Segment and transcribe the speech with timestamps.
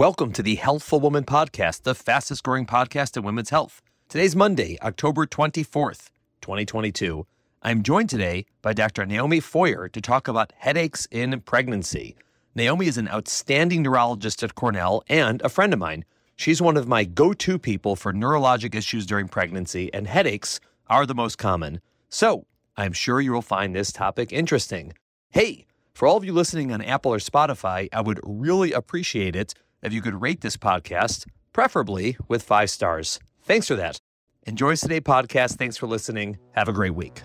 [0.00, 3.82] Welcome to the Healthful Woman Podcast, the fastest growing podcast in women's health.
[4.08, 6.08] Today's Monday, October 24th,
[6.40, 7.26] 2022.
[7.60, 9.04] I'm joined today by Dr.
[9.04, 12.16] Naomi Feuer to talk about headaches in pregnancy.
[12.54, 16.06] Naomi is an outstanding neurologist at Cornell and a friend of mine.
[16.34, 21.04] She's one of my go to people for neurologic issues during pregnancy, and headaches are
[21.04, 21.82] the most common.
[22.08, 24.94] So I'm sure you will find this topic interesting.
[25.28, 29.52] Hey, for all of you listening on Apple or Spotify, I would really appreciate it
[29.82, 33.18] if you could rate this podcast, preferably with five stars.
[33.42, 33.98] Thanks for that.
[34.46, 35.56] Enjoy today's podcast.
[35.56, 36.38] Thanks for listening.
[36.52, 37.22] Have a great week.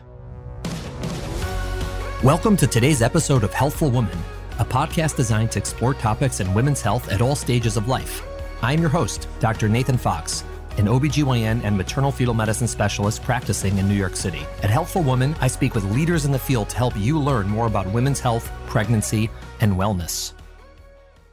[2.23, 4.17] Welcome to today's episode of Healthful Woman,
[4.59, 8.23] a podcast designed to explore topics in women's health at all stages of life.
[8.61, 9.69] I'm your host, Dr.
[9.69, 10.43] Nathan Fox,
[10.77, 14.41] an OBGYN and maternal fetal medicine specialist practicing in New York City.
[14.63, 17.67] At Healthful Woman, I speak with leaders in the field to help you learn more
[17.67, 19.29] about women's health, pregnancy,
[19.61, 20.34] and wellness.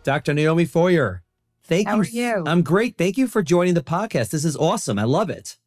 [0.05, 0.35] Dr.
[0.35, 1.21] Naomi Feuer,
[1.65, 2.01] thank How you.
[2.01, 2.45] are you?
[2.47, 2.99] I'm great.
[2.99, 4.31] Thank you for joining the podcast.
[4.31, 4.99] This is awesome.
[4.99, 5.59] I love it.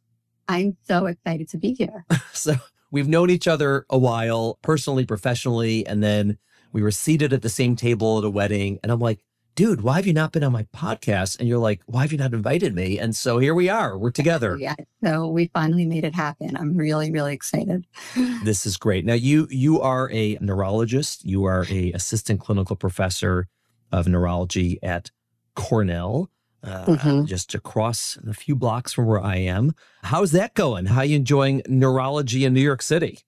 [0.47, 2.05] I'm so excited to be here.
[2.33, 2.55] So
[2.91, 6.37] we've known each other a while, personally, professionally, and then
[6.73, 8.77] we were seated at the same table at a wedding.
[8.83, 9.21] And I'm like,
[9.55, 11.39] dude, why have you not been on my podcast?
[11.39, 12.99] And you're like, why have you not invited me?
[12.99, 13.97] And so here we are.
[13.97, 14.57] We're together.
[14.59, 14.75] Yeah.
[15.01, 16.57] So we finally made it happen.
[16.57, 17.87] I'm really, really excited.
[18.43, 19.05] This is great.
[19.05, 21.23] Now you you are a neurologist.
[21.23, 23.47] You are a assistant clinical professor
[23.95, 25.11] of neurology at
[25.55, 26.29] Cornell.
[26.63, 27.27] Uh, Mhm.
[27.27, 29.75] just across a few blocks from where I am.
[30.01, 30.87] How's that going?
[30.87, 33.19] How are you enjoying neurology in New York City?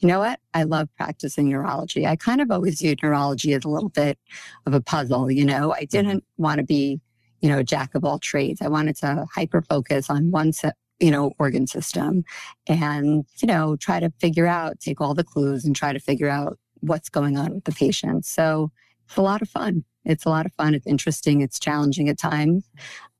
[0.00, 0.38] You know what?
[0.52, 2.06] I love practicing neurology.
[2.06, 4.18] I kind of always viewed neurology as a little bit
[4.66, 5.30] of a puzzle.
[5.30, 7.00] You know, I didn't want to be,
[7.40, 8.60] you know, a jack of all trades.
[8.60, 12.22] I wanted to hyper focus on one set, you know, organ system
[12.66, 16.28] and, you know, try to figure out, take all the clues and try to figure
[16.28, 18.26] out what's going on with the patient.
[18.26, 18.70] So
[19.06, 19.84] it's a lot of fun.
[20.04, 20.74] It's a lot of fun.
[20.74, 21.40] It's interesting.
[21.40, 22.68] It's challenging at times,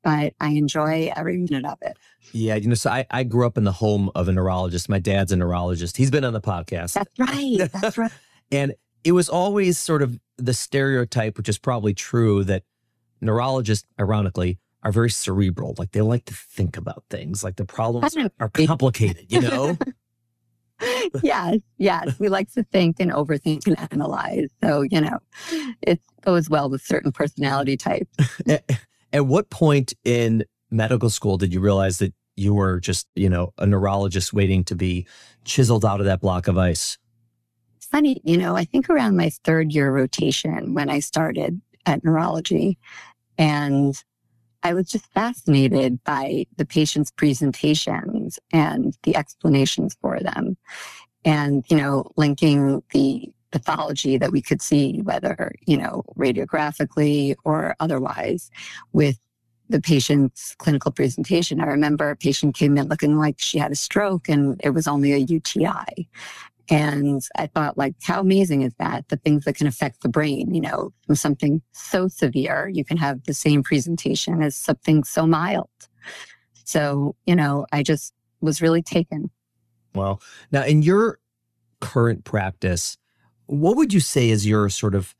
[0.03, 1.97] but I enjoy every minute of it.
[2.31, 4.89] Yeah, you know, so I, I grew up in the home of a neurologist.
[4.89, 5.97] My dad's a neurologist.
[5.97, 6.93] He's been on the podcast.
[6.93, 7.71] That's right.
[7.71, 8.11] That's right.
[8.51, 12.61] And it was always sort of the stereotype, which is probably true, that
[13.21, 15.73] neurologists, ironically, are very cerebral.
[15.79, 17.43] Like they like to think about things.
[17.43, 19.77] Like the problems are complicated, you know?
[21.23, 22.19] yes, yes.
[22.19, 24.49] We like to think and overthink and analyze.
[24.63, 25.19] So, you know,
[25.81, 28.15] it goes well with certain personality types.
[28.47, 28.69] at,
[29.13, 33.53] at what point in medical school did you realize that you were just, you know,
[33.57, 35.07] a neurologist waiting to be
[35.45, 36.97] chiseled out of that block of ice?
[37.77, 42.03] It's funny, you know, I think around my third year rotation when I started at
[42.03, 42.77] neurology,
[43.37, 44.01] and
[44.65, 50.57] I was just fascinated by the patient's presentations and the explanations for them.
[51.23, 57.75] And, you know, linking the pathology that we could see, whether, you know, radiographically or
[57.79, 58.49] otherwise,
[58.91, 59.19] with
[59.69, 61.61] the patient's clinical presentation.
[61.61, 64.87] I remember a patient came in looking like she had a stroke and it was
[64.87, 66.09] only a UTI.
[66.69, 69.07] And I thought, like, how amazing is that?
[69.09, 72.97] The things that can affect the brain, you know, from something so severe, you can
[72.97, 75.69] have the same presentation as something so mild.
[76.63, 79.29] So, you know, I just was really taken.
[79.93, 80.21] Well,
[80.51, 81.19] now in your
[81.81, 82.97] current practice,
[83.45, 85.13] what would you say is your sort of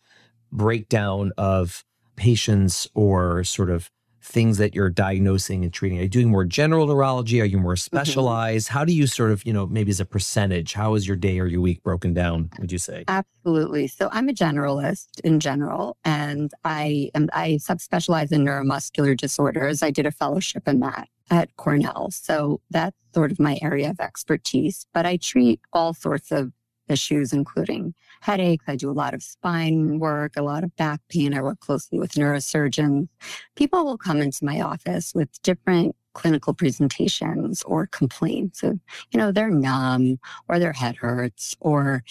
[0.52, 1.86] breakdown of
[2.16, 3.92] patients or sort of
[4.26, 6.00] things that you're diagnosing and treating?
[6.00, 7.40] Are you doing more general neurology?
[7.42, 7.98] Are you more mm-hmm.
[7.98, 8.70] specialized?
[8.70, 11.40] How do you sort of, you know, maybe as a percentage, how is your day
[11.40, 13.06] or your week broken down, would you say?
[13.08, 13.88] Absolutely.
[13.88, 19.84] So I'm a generalist in general, and I am I subspecialize in neuromuscular disorders.
[19.84, 22.10] I did a fellowship in that at Cornell.
[22.12, 24.86] So that's sort of my area of expertise.
[24.94, 26.52] But I treat all sorts of
[26.90, 28.66] issues, including headaches.
[28.68, 31.34] I do a lot of spine work, a lot of back pain.
[31.34, 33.08] I work closely with neurosurgeons.
[33.56, 38.80] People will come into my office with different clinical presentations or complaints of,
[39.12, 42.04] you know, they're numb or their head hurts or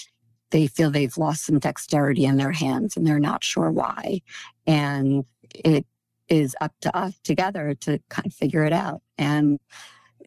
[0.51, 4.21] they feel they've lost some dexterity in their hands and they're not sure why.
[4.67, 5.87] And it
[6.29, 9.03] is up to us together to kind of figure it out.
[9.19, 9.59] And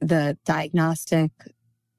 [0.01, 1.31] the diagnostic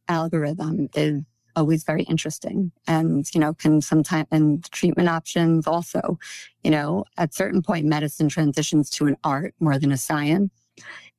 [0.08, 1.22] algorithm is
[1.58, 2.72] always very interesting.
[2.86, 6.18] And you know can sometimes and treatment options also.
[6.64, 10.52] You know at certain point medicine transitions to an art more than a science.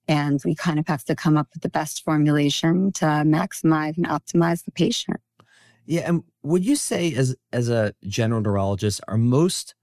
[0.08, 4.08] And we kind of have to come up with the best formulation to maximize and
[4.08, 5.20] optimize the patient.
[5.86, 9.76] Yeah, and would you say as as a general neurologist, are most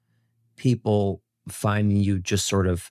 [0.56, 2.90] people finding you just sort of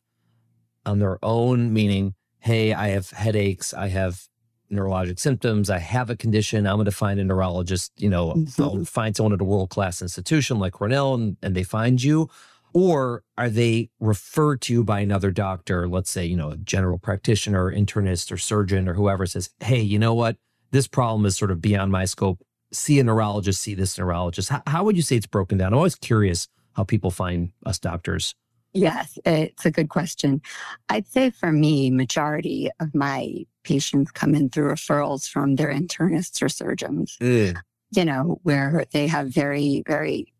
[0.85, 4.27] on their own, meaning, hey, I have headaches, I have
[4.71, 8.59] neurologic symptoms, I have a condition, I'm going to find a neurologist, you know, Mhm.
[8.63, 12.29] I'll find someone at a world class institution like Cornell and, and they find you?
[12.73, 17.71] Or are they referred to by another doctor, let's say, you know, a general practitioner,
[17.71, 20.35] internist, or surgeon, or whoever says, hey, you know what?
[20.71, 22.41] This problem is sort of beyond my scope.
[22.73, 24.49] See a neurologist, see this neurologist.
[24.49, 25.71] How, how would you say it's broken down?
[25.71, 28.35] I'm always curious how people find us doctors.
[28.73, 30.41] Yes, it's a good question.
[30.89, 36.41] I'd say for me, majority of my patients come in through referrals from their internists
[36.41, 37.17] or surgeons.
[37.19, 37.57] Ugh.
[37.91, 40.33] You know, where they have very, very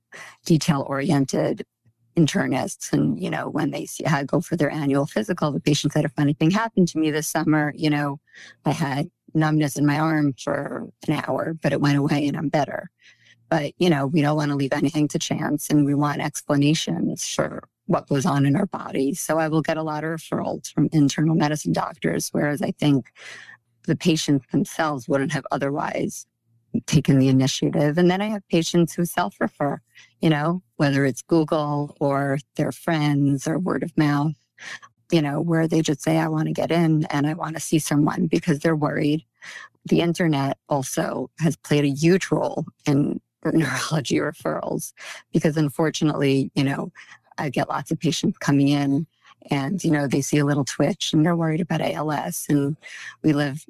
[0.46, 1.66] detail oriented
[2.16, 2.94] internists.
[2.94, 6.10] And, you know, when they see, go for their annual physical, the patient said, a
[6.10, 8.20] funny thing happened to me this summer, you know,
[8.64, 12.50] I had numbness in my arm for an hour, but it went away and I'm
[12.50, 12.90] better.
[13.50, 17.28] But, you know, we don't want to leave anything to chance and we want explanations
[17.28, 19.14] for what goes on in our body.
[19.14, 23.12] So I will get a lot of referrals from internal medicine doctors, whereas I think
[23.86, 26.26] the patients themselves wouldn't have otherwise
[26.86, 27.98] taken the initiative.
[27.98, 29.80] And then I have patients who self refer,
[30.20, 34.34] you know, whether it's Google or their friends or word of mouth,
[35.12, 37.62] you know, where they just say, I want to get in and I want to
[37.62, 39.24] see someone because they're worried.
[39.86, 44.94] The internet also has played a huge role in neurology referrals
[45.32, 46.92] because unfortunately, you know,
[47.38, 49.08] I get lots of patients coming in
[49.52, 52.46] and, you know, they see a little twitch and they're worried about ALS.
[52.50, 52.78] And
[53.24, 53.66] we live,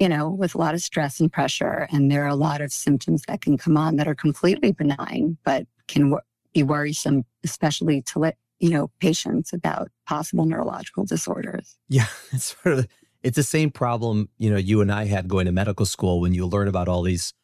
[0.00, 1.88] you know, with a lot of stress and pressure.
[1.90, 5.36] And there are a lot of symptoms that can come on that are completely benign,
[5.44, 6.20] but can w-
[6.54, 11.76] be worrisome, especially to let, you know, patients about possible neurological disorders.
[11.88, 12.88] Yeah, it's sort of
[13.22, 16.32] it's the same problem, you know, you and I had going to medical school when
[16.32, 17.34] you learn about all these,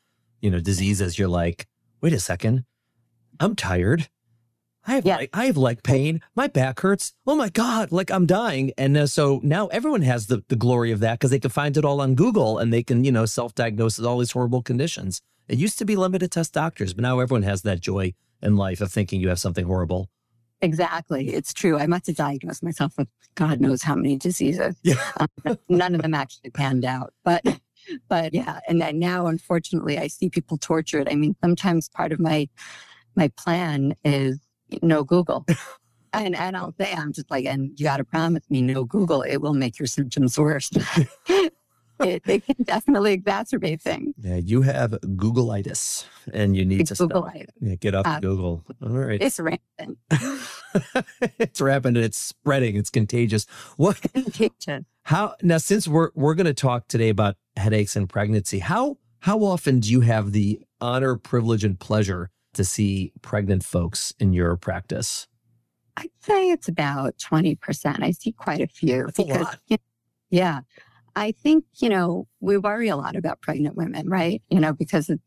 [0.41, 1.67] you know, diseases, you're like,
[2.01, 2.65] wait a second,
[3.41, 4.09] I'm tired.
[4.87, 5.17] I have Yeah.
[5.17, 6.21] like, I have leg pain.
[6.35, 7.13] My back hurts.
[7.27, 8.73] Oh my god, like I'm dying.
[8.77, 11.77] And uh, so now everyone has the the glory of that because they can find
[11.77, 15.21] it all on Google and they can you know self diagnose all these horrible conditions.
[15.49, 18.81] It used to be limited test doctors, but now everyone has that joy in life
[18.81, 20.09] of thinking you have something horrible.
[20.61, 21.31] Exactly.
[21.35, 21.77] It's true.
[21.77, 24.77] I must have diagnosed myself with God knows how many diseases.
[24.85, 24.95] Yeah.
[25.45, 27.13] Um, none of them actually panned out.
[27.25, 27.43] But,
[28.09, 28.61] but yeah.
[28.69, 31.09] And now, unfortunately, I see people tortured.
[31.11, 32.49] I mean, sometimes part of my,
[33.17, 34.39] my plan is
[34.83, 35.45] no Google.
[36.15, 39.23] And, and I'll say, I'm just like, and you got to promise me no Google.
[39.23, 40.69] It will make your symptoms worse.
[41.27, 41.55] it,
[42.01, 44.15] it can definitely exacerbate things.
[44.21, 46.05] Yeah, you have Googleitis,
[46.35, 47.33] and you need to stop.
[47.63, 48.63] Yeah, get off Uh, Google.
[48.83, 49.23] All right.
[49.23, 49.97] it's rampant.
[51.39, 52.77] it's rampant and it's spreading.
[52.77, 53.47] It's contagious.
[53.79, 53.99] What?
[54.13, 54.85] Contagion.
[55.05, 55.57] How now?
[55.57, 59.91] Since we're we're going to talk today about headaches and pregnancy, how how often do
[59.91, 65.27] you have the honor, privilege, and pleasure to see pregnant folks in your practice?
[65.97, 68.03] I'd say it's about 20%.
[68.03, 69.05] I see quite a few.
[69.07, 69.59] That's a because, lot.
[69.69, 69.79] you-
[70.31, 70.61] yeah.
[71.15, 74.43] I think, you know, we worry a lot about pregnant women, right?
[74.49, 75.23] You know, because it's,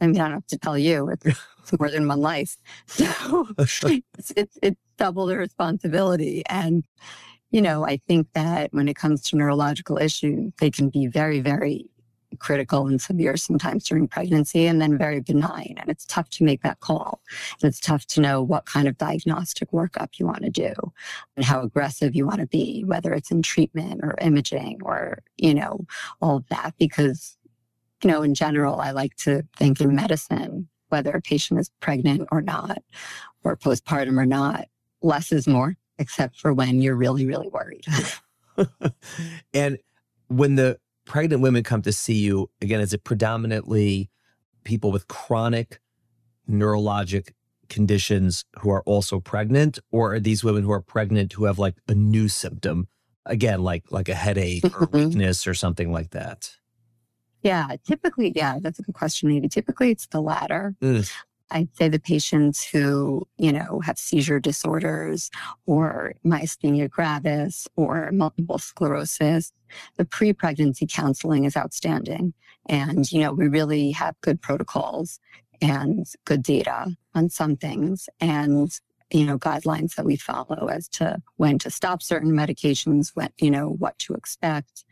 [0.00, 1.24] I mean, I don't have to tell you, it's,
[1.62, 2.56] it's more than one life.
[2.86, 6.42] So it's, it's, it's double the responsibility.
[6.46, 6.84] And,
[7.50, 11.40] you know, I think that when it comes to neurological issues, they can be very,
[11.40, 11.89] very
[12.38, 15.74] critical and severe sometimes during pregnancy and then very benign.
[15.78, 17.20] And it's tough to make that call.
[17.60, 20.72] And it's tough to know what kind of diagnostic workup you want to do
[21.36, 25.54] and how aggressive you want to be, whether it's in treatment or imaging or, you
[25.54, 25.86] know,
[26.20, 26.74] all of that.
[26.78, 27.36] Because,
[28.02, 32.28] you know, in general, I like to think in medicine, whether a patient is pregnant
[32.32, 32.82] or not,
[33.44, 34.66] or postpartum or not,
[35.02, 37.84] less is more, except for when you're really, really worried.
[39.54, 39.78] and
[40.28, 40.78] when the
[41.10, 44.08] pregnant women come to see you, again, is it predominantly
[44.62, 45.80] people with chronic
[46.48, 47.30] neurologic
[47.68, 51.74] conditions who are also pregnant, or are these women who are pregnant who have like
[51.88, 52.86] a new symptom?
[53.26, 54.92] Again, like like a headache or Mhm.
[54.92, 56.56] weakness or something like that.
[57.42, 60.76] yeah, typically, yeah, that's a good question, Maybe Typically, it's the latter.
[61.50, 65.30] I'd say the patients who, you know, have seizure disorders
[65.66, 69.52] or myasthenia gravis or multiple sclerosis,
[69.96, 72.34] the pre-pregnancy counseling is outstanding.
[72.66, 75.18] And, you know, we really have good protocols
[75.60, 78.70] and good data on some things and,
[79.10, 83.50] you know, guidelines that we follow as to when to stop certain medications, when, you
[83.50, 84.84] know, what to expect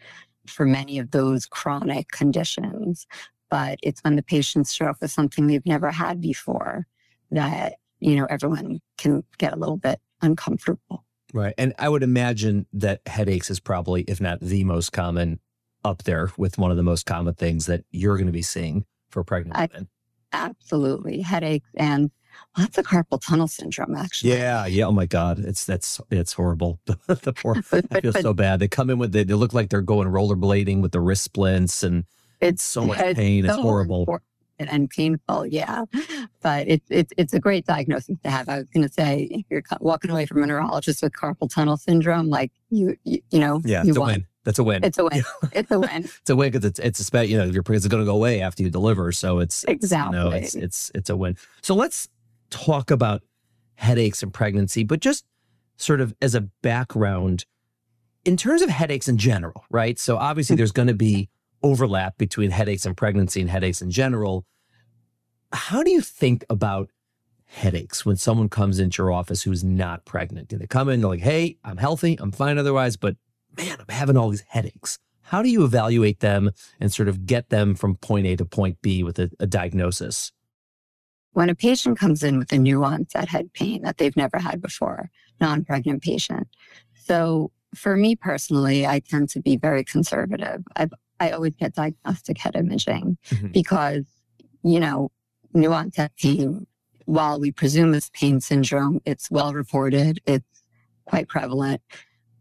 [0.47, 3.07] for many of those chronic conditions
[3.51, 6.87] but it's when the patients show up with something they've never had before
[7.31, 11.53] that you know everyone can get a little bit uncomfortable Right.
[11.59, 15.41] And I would imagine that headaches is probably, if not the most common,
[15.85, 18.87] up there with one of the most common things that you're going to be seeing
[19.11, 19.89] for pregnant I- women.
[20.33, 22.11] absolutely headaches and
[22.57, 24.85] lots of carpal tunnel syndrome actually Yeah, yeah.
[24.87, 26.81] Oh my God, it's that's it's horrible.
[26.87, 28.61] the poor, But- I feel but so bad.
[28.61, 31.83] They come in with they, they look like they're going rollerblading with the wrist splints
[31.83, 32.05] and
[32.41, 33.45] it's so much pain.
[33.45, 34.07] It's so horrible.
[34.07, 34.21] impor-
[34.61, 35.47] and painful.
[35.47, 35.85] Yeah,
[36.43, 38.49] but it's it's it's a great diagnosis to have.
[38.49, 41.77] I was going to say, if you're walking away from a neurologist with carpal tunnel
[41.77, 44.27] syndrome, like you you, you know, yeah, you it's a win.
[44.45, 44.83] That's a win.
[44.83, 45.23] It's a win.
[45.53, 46.05] it's a win.
[46.05, 48.15] it's a win because it's it's a spe- you know your it's going to go
[48.17, 49.13] away after you deliver.
[49.13, 51.37] So it's exactly you know, it's it's it's a win.
[51.63, 52.09] So let's
[52.51, 53.23] talk about
[53.77, 55.25] headaches and pregnancy, but just
[55.77, 57.45] sort of as a background
[58.25, 59.99] in terms of headaches in general, right?
[59.99, 60.59] So obviously Mm-hmm.
[60.59, 61.29] there's going to be
[61.63, 64.45] overlap between headaches and pregnancy and headaches in general.
[65.53, 66.91] How do you think about
[67.47, 70.49] headaches when someone comes into your office who's not pregnant?
[70.49, 73.17] Do they come in they're like, "Hey, I'm healthy, I'm fine otherwise, but
[73.57, 76.51] man, I'm having all these headaches." How do you evaluate them
[76.81, 80.33] and sort of get them from point A to point B with a, a diagnosis?
[81.39, 84.61] when a patient comes in with a new onset head pain that they've never had
[84.61, 85.09] before,
[85.41, 86.49] non pregnant patient.
[86.95, 90.65] So for me personally, I tend to be very conservative.
[90.75, 93.53] I've, I always get diagnostic head imaging Mhm.
[93.53, 94.05] because,
[94.63, 95.11] you know,
[95.55, 96.67] new onset pain,
[97.07, 100.63] while we presume it's pain syndrome, it's well reported, it's
[101.07, 101.81] quite prevalent.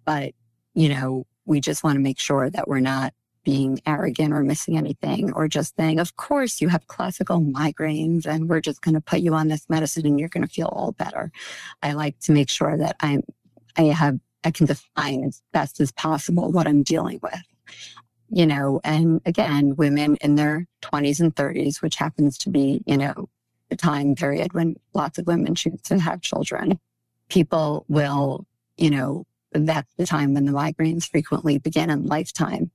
[0.06, 0.34] But,
[0.74, 3.14] you know, we just want to make sure that we're not
[3.46, 8.50] being arrogant or missing anything or just saying, of course, you have classical migraines and
[8.50, 10.92] we're just going to put you on this medicine and you're going to feel all
[10.92, 11.32] better.
[11.82, 13.24] I like to make sure that I'm,
[13.78, 17.42] I have, I can define as best as possible what I'm dealing with.
[18.30, 22.98] You know, and again, women in their 20s and 30s, which happens to be, you
[22.98, 23.30] know,
[23.70, 26.80] the time period when lots of women choose to have children,
[27.30, 28.46] people will,
[28.78, 32.72] you know, that's the time when the migraines frequently begin in lifetime.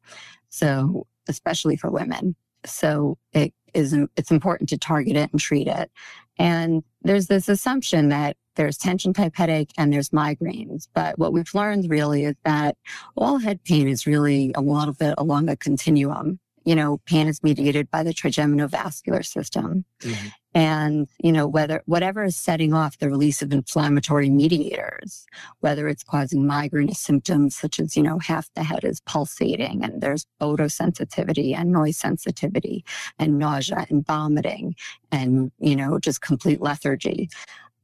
[0.48, 2.34] So, especially for women.
[2.64, 5.90] So it is, it's important to target it and treat it.
[6.38, 10.88] And there's this assumption that there's tension type headache and there's migraines.
[10.94, 12.76] But what we've learned really is that
[13.16, 16.38] all head pain is really a little bit along a continuum.
[16.64, 19.84] You know, pain is mediated by the trigeminovascular system.
[20.00, 20.28] Mm-hmm.
[20.54, 25.26] And, you know, whether, whatever is setting off the release of inflammatory mediators,
[25.60, 30.02] whether it's causing migraine symptoms such as, you know, half the head is pulsating and
[30.02, 32.84] there's photosensitivity and noise sensitivity
[33.18, 34.74] and nausea and vomiting
[35.10, 37.30] and, you know, just complete lethargy.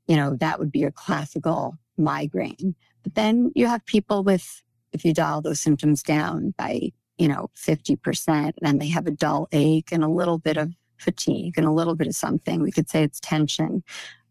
[0.07, 2.75] You know, that would be your classical migraine.
[3.03, 7.51] But then you have people with, if you dial those symptoms down by, you know,
[7.57, 11.73] 50%, then they have a dull ache and a little bit of fatigue and a
[11.73, 12.63] little bit of something.
[12.63, 13.83] We could say it's tension,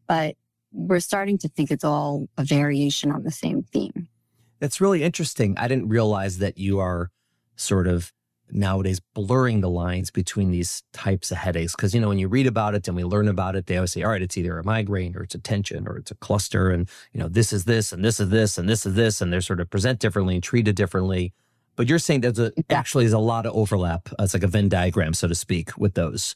[0.07, 0.35] but
[0.71, 4.07] we're starting to think it's all a variation on the same theme.
[4.59, 5.57] That's really interesting.
[5.57, 7.11] I didn't realize that you are
[7.55, 8.13] sort of
[8.49, 11.75] nowadays blurring the lines between these types of headaches.
[11.75, 13.91] Because, you know, when you read about it and we learn about it, they always
[13.91, 16.71] say, all right, it's either a migraine or it's a tension or it's a cluster.
[16.71, 19.21] And, you know, this is this and this is this and this is this.
[19.21, 21.33] And they're sort of present differently and treated differently.
[21.75, 24.09] But you're saying there's a, actually there's a lot of overlap.
[24.13, 26.35] Uh, it's like a Venn diagram, so to speak, with those.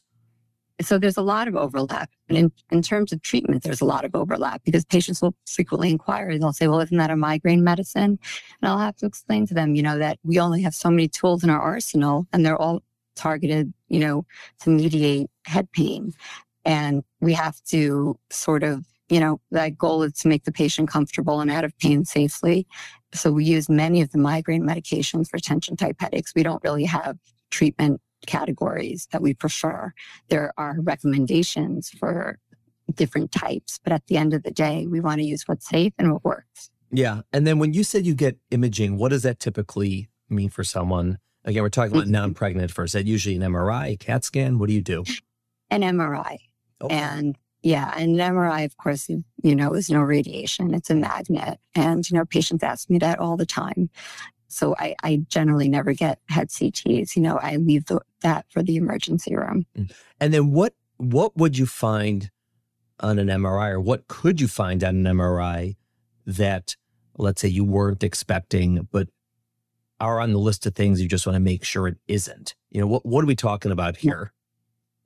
[0.80, 2.10] So there's a lot of overlap.
[2.28, 5.90] And in, in terms of treatment, there's a lot of overlap because patients will frequently
[5.90, 6.30] inquire.
[6.30, 8.18] And they'll say, well, isn't that a migraine medicine?
[8.60, 11.08] And I'll have to explain to them, you know, that we only have so many
[11.08, 12.82] tools in our arsenal and they're all
[13.14, 14.24] targeted, you know,
[14.60, 16.12] to mediate head pain.
[16.64, 20.88] And we have to sort of, you know, that goal is to make the patient
[20.88, 22.66] comfortable and out of pain safely.
[23.12, 26.32] So we use many of the migraine medications for tension type headaches.
[26.34, 27.18] We don't really have
[27.50, 29.92] treatment categories that we prefer.
[30.28, 32.38] There are recommendations for
[32.94, 35.92] different types, but at the end of the day, we want to use what's safe
[35.98, 36.70] and what works.
[36.90, 37.22] Yeah.
[37.32, 41.18] And then when you said you get imaging, what does that typically mean for someone?
[41.44, 42.10] Again, we're talking about Mhm.
[42.10, 42.92] non pregnant first.
[42.92, 44.58] That usually an MRI, CAT scan?
[44.58, 45.04] What do you do?
[45.70, 46.38] An MRI.
[46.80, 46.94] Okay.
[46.94, 50.74] And yeah, and an MRI, of course, you know, is no radiation.
[50.74, 51.58] It's a magnet.
[51.74, 53.88] And, you know, patients ask me that all the time.
[54.52, 57.16] So I, I generally never get head CTs.
[57.16, 59.66] You know, I leave the, that for the emergency room.
[60.20, 62.30] And then what what would you find
[63.00, 65.76] on an MRI or what could you find on an MRI
[66.26, 66.76] that
[67.18, 69.08] let's say you weren't expecting but
[69.98, 72.54] are on the list of things you just want to make sure it isn't?
[72.70, 74.32] You know, what what are we talking about here?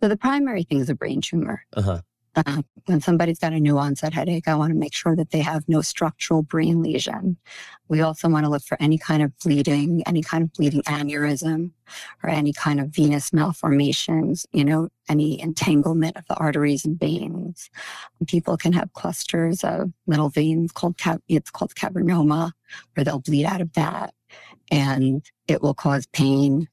[0.03, 1.65] So the primary thing is a brain tumor.
[1.75, 2.03] Uh-huh.
[2.37, 5.41] Uh, when somebody's got a new onset headache, I want to make sure that they
[5.41, 7.39] have no structural brain lesion.
[7.89, 11.71] We also want to look for any kind of bleeding, any kind of bleeding aneurysm,
[12.23, 17.71] or any kind of venous malformations, you know, any entanglement of the arteries and veins.
[18.27, 22.53] People can have clusters of little veins called, ca- it's called cavernoma,
[22.95, 24.13] where they'll bleed out of that
[24.71, 26.69] and it will cause pain.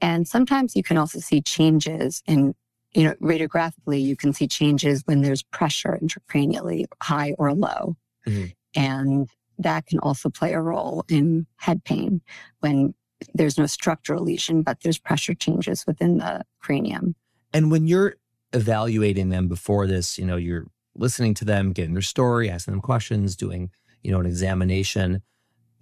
[0.00, 2.54] And sometimes you can also see changes in
[2.92, 7.96] you know, radiographically, you can see changes when there's pressure intracranially, high or low.
[8.26, 8.52] Mhm.
[8.74, 12.20] And that can also play a role in head pain
[12.60, 12.94] when
[13.34, 17.14] there's no structural lesion, but there's pressure changes within the cranium.
[17.52, 18.14] And when you're
[18.52, 22.80] evaluating them before this, you know, you're listening to them, getting their story, asking them
[22.80, 23.70] questions, doing,
[24.02, 25.22] you know, an examination,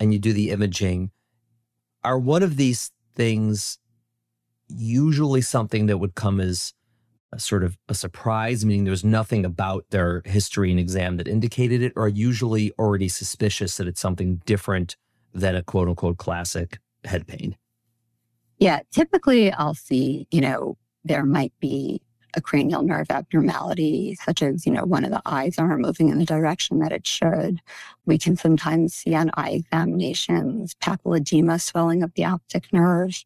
[0.00, 1.10] and you do the imaging.
[2.04, 3.78] Are one of these things
[4.68, 6.74] usually something that would come as
[7.32, 11.82] a sort of a surprise, meaning there's nothing about their history and exam that indicated
[11.82, 14.96] it, or usually already suspicious that it's something different
[15.34, 17.56] than a quote unquote classic head pain?
[18.58, 22.02] Yeah, typically I'll see, you know, there might be
[22.34, 26.18] a cranial nerve abnormality, such as, you know, one of the eyes aren't moving in
[26.18, 27.60] the direction that it should.
[28.04, 33.24] We can sometimes see on eye examinations papilledema swelling of the optic nerve.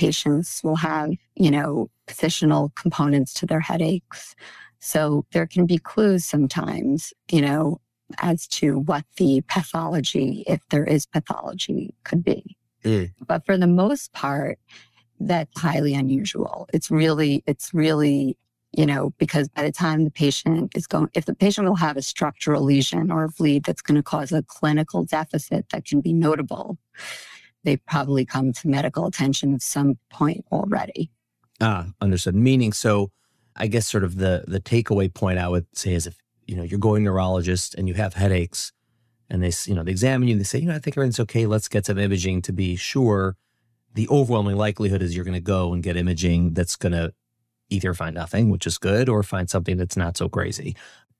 [0.00, 4.34] Patients will have, you know, positional components to their headaches.
[4.78, 7.82] So there can be clues sometimes, you know,
[8.22, 12.56] as to what the pathology, if there is pathology, could be.
[12.82, 13.10] Mm.
[13.26, 14.58] But for the most part,
[15.20, 16.66] that's highly unusual.
[16.72, 18.38] It's really, it's really,
[18.72, 21.98] you know, because by the time the patient is going, if the patient will have
[21.98, 26.00] a structural lesion or a bleed that's going to cause a clinical deficit that can
[26.00, 26.78] be notable,
[27.64, 31.10] they probably come to medical attention at some point already.
[31.60, 32.34] Ah, understood.
[32.34, 33.10] Meaning, so
[33.56, 36.62] I guess sort of the the takeaway point I would say is if you know
[36.62, 38.72] you're going neurologist and you have headaches,
[39.28, 41.20] and they you know they examine you, and they say, you know, I think everything's
[41.20, 41.46] okay.
[41.46, 43.36] Let's get some imaging to be sure
[43.94, 47.12] the overwhelming likelihood is you're going to go and get imaging that's going to
[47.70, 50.76] either find nothing, which is good, or find something that's not so crazy.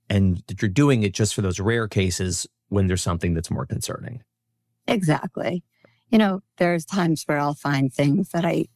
[0.09, 3.67] And that you're doing it just for those rare cases when there's something that's more
[3.67, 4.23] concerning.
[4.89, 5.63] Exactly.
[6.11, 8.67] You know, there's times where I'll find things that I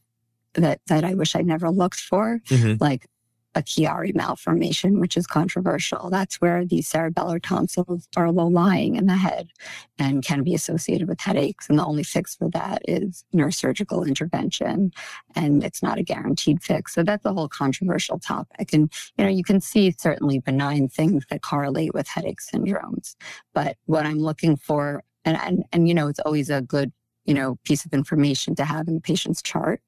[0.55, 2.83] that that I wish I never looked for, mm-hmm.
[2.83, 3.07] like
[3.55, 6.11] a Chiari malformation, which is controversial.
[6.11, 9.51] That's where the cerebellar tonsils are low lying in the head
[9.99, 11.69] and can be associated with headaches.
[11.69, 14.93] And the only fix for that is neurosurgical intervention.
[15.35, 16.95] And it's not a guaranteed fix.
[16.95, 18.73] So that's a whole controversial topic.
[18.73, 23.15] And, you know, you can see certainly benign things that correlate with headache syndromes.
[23.53, 26.93] But what I'm looking for, and, and, and you know, it's always a good
[27.25, 29.81] you know, piece of information to have in the patient's chart.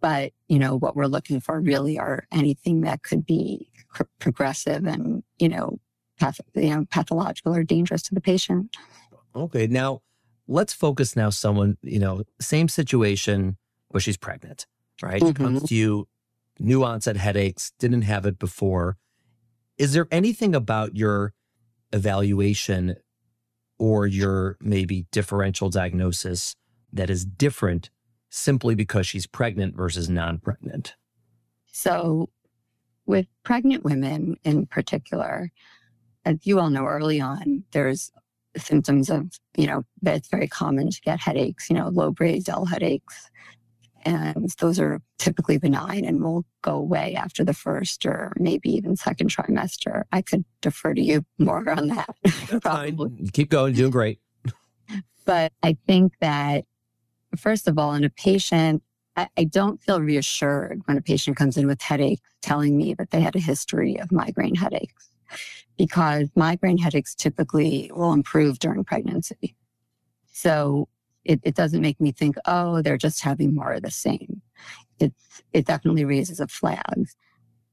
[0.00, 3.70] But, you know, what we're looking for really are anything that could be
[4.20, 5.78] progressive and, you know,
[6.20, 8.76] path- you know, pathological or dangerous to the patient.
[9.34, 9.66] Okay.
[9.66, 10.02] Now,
[10.46, 13.56] let's focus now someone, you know, same situation,
[13.90, 14.66] but she's pregnant,
[15.02, 15.20] right?
[15.20, 15.42] Mm-hmm.
[15.42, 16.08] Comes to you,
[16.58, 18.96] new onset headaches, didn't have it before.
[19.78, 21.32] Is there anything about your
[21.92, 22.96] evaluation
[23.78, 26.54] or your maybe differential diagnosis
[26.92, 27.90] that is different
[28.30, 30.94] simply because she's pregnant versus non pregnant?
[31.66, 32.28] So,
[33.06, 35.50] with pregnant women in particular,
[36.24, 38.10] as you all know early on, there's
[38.56, 42.44] symptoms of, you know, that it's very common to get headaches, you know, low grade
[42.44, 43.30] dull headaches.
[44.04, 48.96] And those are typically benign and will go away after the first or maybe even
[48.96, 50.04] second trimester.
[50.12, 52.08] I could defer to you more on that.
[52.62, 53.28] Fine.
[53.32, 54.20] Keep going, doing great.
[55.24, 56.64] but I think that
[57.36, 58.82] First of all, in a patient,
[59.36, 63.20] I, don't feel reassured when a patient comes in with headache telling me that they
[63.20, 65.10] had a history of migraine headaches
[65.76, 69.56] because migraine headaches typically will improve during pregnancy.
[70.32, 70.88] So
[71.24, 74.40] it, it doesn't make me think, oh, they're just having more of the same.
[75.00, 77.08] It's, it definitely raises a flag.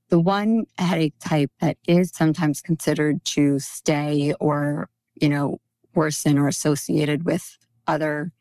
[0.09, 5.59] The one headache type that is sometimes considered to stay or, you know,
[5.93, 8.31] worsen or associated with other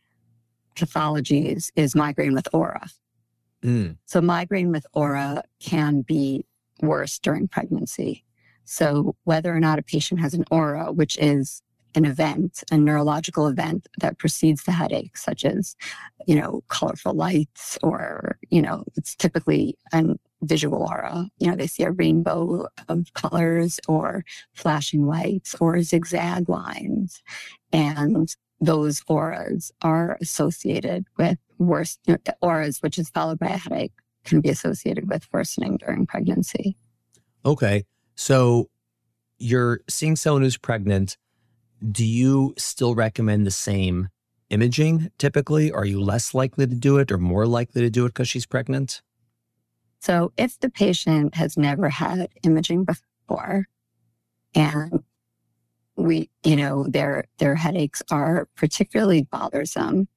[0.74, 2.88] pathologies is migraine with aura.
[3.62, 3.96] Mm.
[4.04, 6.44] So migraine with aura can be
[6.82, 8.24] worse during pregnancy.
[8.64, 11.62] So whether or not a patient has an aura, which is
[11.94, 15.76] an event, a neurological event that precedes the headache, such as,
[16.26, 20.02] you know, colorful lights or, you know, it's typically a
[20.42, 21.28] visual aura.
[21.38, 27.22] You know, they see a rainbow of colors or flashing lights or zigzag lines.
[27.72, 31.98] And those auras are associated with worse
[32.40, 33.92] auras, which is followed by a headache,
[34.24, 36.76] can be associated with worsening during pregnancy.
[37.44, 37.84] Okay.
[38.14, 38.70] So
[39.38, 41.16] you're seeing someone who's pregnant.
[41.90, 44.08] Do you still recommend the same
[44.50, 45.70] imaging typically?
[45.70, 48.46] Are you less likely to do it or more likely to do it because she's
[48.46, 49.02] pregnant?
[50.00, 53.66] So if the patient has never had imaging before
[54.54, 55.02] and
[55.96, 60.08] we, you know, their, their headaches are particularly bothersome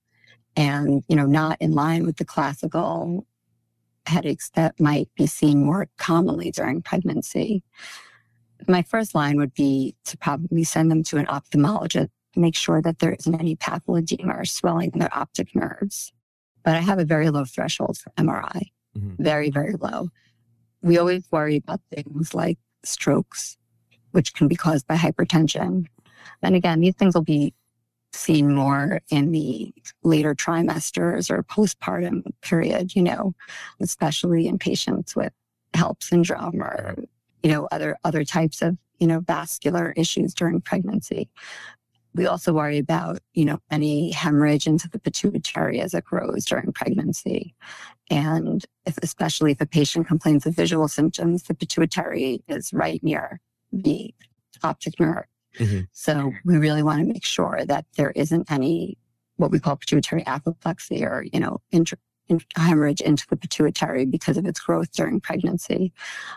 [0.55, 3.25] and, you know, not in line with the classical
[4.05, 7.63] headaches that might be seen more commonly during pregnancy.
[8.67, 12.81] My first line would be to probably send them to an ophthalmologist to make sure
[12.81, 16.11] that there isn't any papilledema or swelling in their optic nerves.
[16.63, 19.21] But I have a very low threshold for MRI, mm-hmm.
[19.21, 20.09] very, very low
[20.81, 23.57] we always worry about things like strokes,
[24.17, 25.86] which can be caused by hypertension.
[26.41, 27.53] And again, these things will be
[28.13, 33.36] seen more in the later trimesters or postpartum period, you know,
[33.80, 35.32] especially in patients with
[35.75, 36.95] HELLP syndrome or,
[37.43, 41.30] you know, other, other types of, you know, vascular issues during pregnancy.
[42.15, 46.71] We also worry about, you know, any hemorrhage into the pituitary as it grows during
[46.73, 47.53] pregnancy.
[48.10, 53.41] And if, especially if a patient complains of visual symptoms, the pituitary is right near
[53.83, 54.13] the
[54.63, 55.25] optic nerve.
[55.57, 55.81] Mm-hmm.
[55.91, 58.97] So we really want to make sure that there isn't any
[59.37, 61.97] what we call pituitary apoplexy or, you know, intra-
[62.55, 65.93] hemorrhage into the pituitary because of its growth during pregnancy,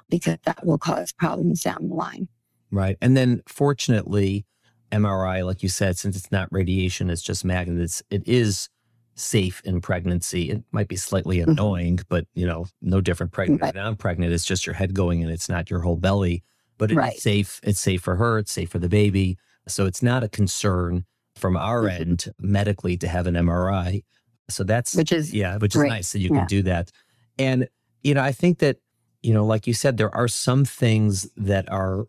[0.09, 2.29] because that will cause problems down the line.
[2.70, 2.96] Right.
[3.00, 4.46] And then fortunately,
[4.92, 8.68] MRI, like you said, since it's not radiation, it's just magnets, it is
[9.14, 10.50] safe in pregnancy.
[10.50, 11.50] It might be slightly mm-hmm.
[11.50, 12.07] annoying, mm-hmm.
[12.09, 13.74] but you know, no different pregnant right.
[13.74, 14.33] non pregnant.
[14.33, 16.42] It's just your head going and it's not your whole belly.
[16.81, 17.16] But it's right.
[17.16, 17.61] safe.
[17.62, 19.38] It's safe for her, it's safe for the baby.
[19.69, 21.05] So it's not a concern
[21.37, 22.03] from our mm-hmm.
[22.03, 24.03] end medically to have an MRI.
[24.49, 25.87] So that's which is yeah, which great.
[25.87, 26.38] is nice that you yeah.
[26.38, 26.90] can do that.
[27.38, 27.69] And
[28.03, 28.79] you know, I think that,
[29.23, 32.07] you know, like you said, there are some things that are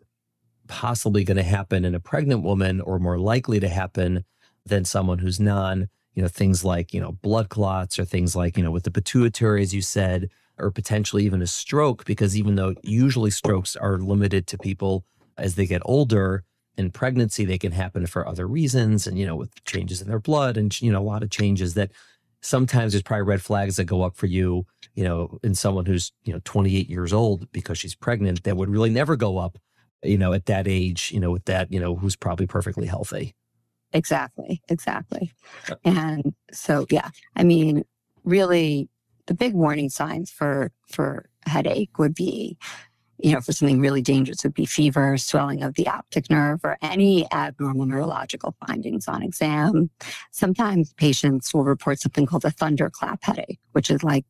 [0.68, 4.24] possibly going to happen in a pregnant woman or more likely to happen
[4.64, 8.56] than someone who's non, you know, things like, you know, blood clots or things like,
[8.56, 12.56] you know, with the pituitary, as you said, or potentially even a stroke, because even
[12.56, 15.04] though usually strokes are limited to people
[15.36, 16.44] as they get older,
[16.78, 20.18] in pregnancy, they can happen for other reasons and, you know, with changes in their
[20.18, 21.90] blood and, you know, a lot of changes that
[22.40, 26.12] sometimes there's probably red flags that go up for you, you know, in someone who's,
[26.24, 29.58] you know, 28 years old because she's pregnant that would really never go up
[30.02, 33.34] you know, at that age, you know, with that, you know, who's probably perfectly healthy.
[33.92, 34.60] Exactly.
[34.68, 35.32] Exactly.
[35.70, 37.84] Uh, and so, yeah, I mean,
[38.24, 38.88] really
[39.32, 42.58] the big warning signs for, for headache would be,
[43.16, 46.76] you know, for something really dangerous would be fever, swelling of the optic nerve, or
[46.82, 49.88] any abnormal neurological findings on exam.
[50.32, 54.26] Sometimes patients will report something called a thunderclap headache, which is like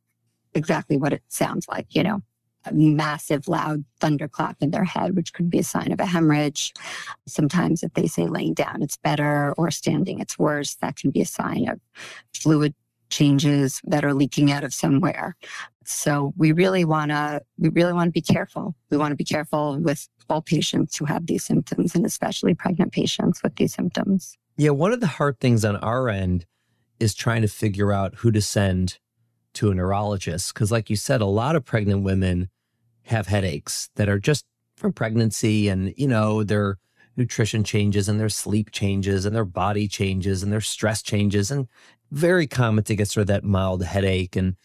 [0.55, 2.23] exactly what it sounds like, you know,
[2.65, 6.73] a massive loud thunderclap in their head, which could be a sign of a hemorrhage.
[7.27, 10.77] Sometimes if they say laying down, it's better or standing, it's worse.
[10.77, 11.81] That can be a sign of
[12.33, 12.77] fluid
[13.13, 15.37] changes that are leaking out of somewhere.
[15.85, 18.75] So we really want to, we really want to be careful.
[18.91, 22.93] We want to be careful with all patients who have these symptoms and especially pregnant
[22.93, 24.37] patients with these symptoms.
[24.57, 24.71] Yeah.
[24.71, 26.47] One of the hard things on our end
[26.99, 28.99] is trying to figure out who to send
[29.55, 30.55] to a neurologist.
[30.55, 32.49] Cause like you said, a lot of pregnant women
[33.05, 34.45] have headaches that are just
[34.77, 36.79] from pregnancy and, you know, their
[37.17, 41.69] nutrition changes and their sleep changes and their body changes and their stress changes and
[42.13, 44.37] very common to get sort of that mild headache.
[44.37, 44.57] And,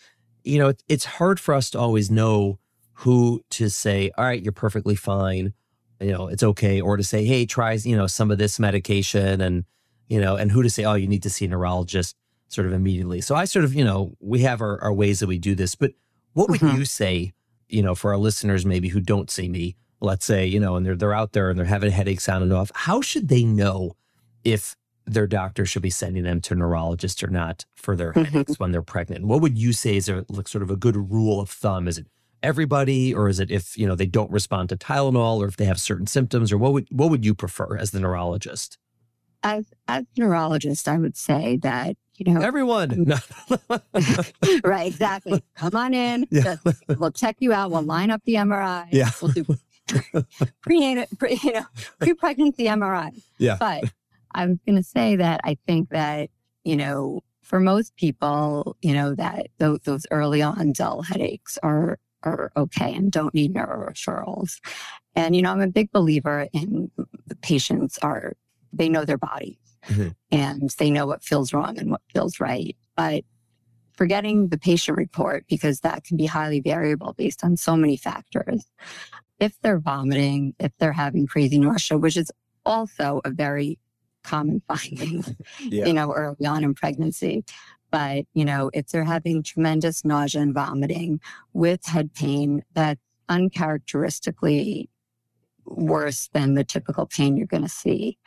[0.43, 2.59] you know, it, it's hard for us to always know
[2.93, 5.53] who to say, all right, you're perfectly fine.
[5.99, 6.79] You know, it's okay.
[6.79, 9.65] Or to say, hey, try, you know, some of this medication and,
[10.07, 12.15] you know, and who to say, oh, you need to see a neurologist
[12.49, 13.21] sort of immediately.
[13.21, 15.75] So I sort of, you know, we have our, our ways that we do this,
[15.75, 15.91] but
[16.33, 16.77] what would mm-hmm.
[16.77, 17.33] you say
[17.69, 20.85] you know, for our listeners maybe who don't see me, let's say, you know, and
[20.85, 23.95] they're they're out there and they're having headaches on and off, how should they know
[24.43, 24.75] if
[25.07, 28.23] their doctor should be sending them to a neurologist or not for their mm-hmm.
[28.23, 29.25] headaches when they're pregnant?
[29.25, 31.87] What would you say is a, like sort of a good rule of thumb?
[31.87, 32.07] Is it
[32.43, 35.65] everybody, or is it if you know they don't respond to Tylenol, or if they
[35.65, 38.77] have certain symptoms, or what would what would you prefer as the neurologist?
[39.43, 43.05] As as neurologist, I would say that you know everyone.
[44.63, 45.43] right, exactly.
[45.55, 46.27] Come on in.
[46.31, 46.57] Yeah.
[46.97, 47.71] we'll check you out.
[47.71, 48.87] We'll line up the MRI.
[48.91, 49.11] Yeah.
[49.21, 49.45] We'll do
[50.61, 51.65] pre, pre you know
[51.99, 53.21] pre-pregnancy MRI.
[53.37, 53.57] Yeah.
[53.59, 53.85] But
[54.33, 56.29] I was going to say that I think that
[56.63, 61.99] you know for most people, you know that those, those early on dull headaches are
[62.23, 64.59] are okay and don't need neuro referrals.
[65.15, 66.91] And you know, I'm a big believer in
[67.25, 68.33] the patients are
[68.73, 70.09] they know their body mm-hmm.
[70.31, 72.75] and they know what feels wrong and what feels right.
[72.95, 73.23] But
[73.93, 78.65] forgetting the patient report because that can be highly variable based on so many factors.
[79.39, 82.31] If they're vomiting, if they're having crazy nausea, which is
[82.65, 83.79] also a very
[84.27, 85.23] common finding,
[85.59, 85.85] yeah.
[85.85, 87.43] you know, early on in pregnancy.
[87.89, 91.21] But, you know, if they're having tremendous nausea and vomiting
[91.53, 94.89] with head pain that's uncharacteristically
[95.67, 98.17] worse than the typical pain you're going to see.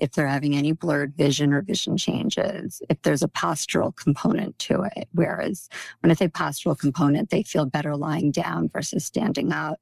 [0.00, 4.82] If they're having any blurred vision or vision changes, if there's a postural component to
[4.96, 5.08] it.
[5.12, 5.68] Whereas
[6.00, 9.80] when I say postural component, they feel better lying down versus standing up.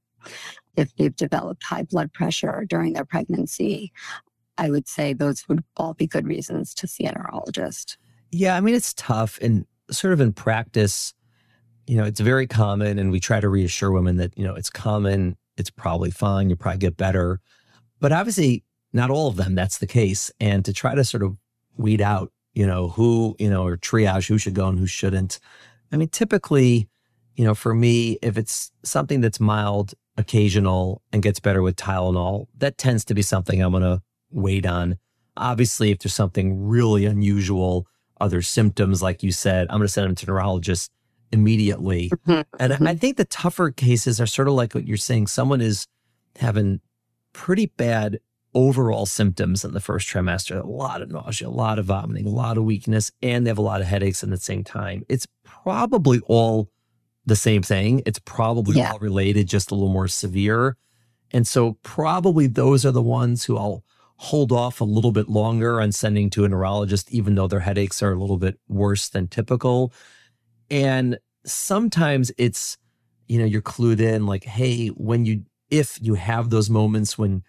[0.76, 3.92] If they've developed high blood pressure during their pregnancy,
[4.62, 7.98] I would say those would all be good reasons to see a neurologist.
[8.30, 11.14] Yeah, I mean, it's tough and sort of in practice
[11.86, 12.98] you know, it's very common.
[12.98, 16.56] And we try to reassure women that, you know, it's common, it's probably fine, you
[16.56, 17.40] probably get better.
[18.00, 20.30] But obviously, not all of them, that's the case.
[20.40, 21.36] And to try to sort of
[21.76, 25.38] weed out, you know, who, you know, or triage who should go and who shouldn't.
[25.90, 26.88] I mean, typically,
[27.36, 32.46] you know, for me, if it's something that's mild, occasional, and gets better with Tylenol,
[32.58, 34.98] that tends to be something I'm going to wait on.
[35.36, 37.86] Obviously, if there's something really unusual,
[38.20, 40.90] other symptoms, like you said, I'm going to send them to neurologist
[41.32, 42.10] immediately.
[42.10, 42.42] Mm-hmm.
[42.60, 42.98] And I mm-hmm.
[42.98, 45.26] think the tougher cases are sort of like what you're saying.
[45.26, 45.86] Someone is
[46.36, 46.80] having
[47.32, 48.20] pretty bad
[48.54, 52.30] overall symptoms in the first trimester a lot of nausea, a lot of vomiting, a
[52.30, 55.04] lot of weakness, and they have a lot of headaches at the same time.
[55.08, 56.68] It's probably all
[57.24, 58.02] the same thing.
[58.04, 58.92] It's probably yeah.
[58.92, 60.76] all related, just a little more severe.
[61.30, 63.84] And so, probably those are the ones who I'll
[64.22, 68.02] hold off a little bit longer on sending to a neurologist, even though their headaches
[68.02, 69.92] are a little bit worse than typical.
[70.70, 72.78] And sometimes it's,
[73.26, 77.42] you know, you're clued in like, hey, when you, if you have those moments when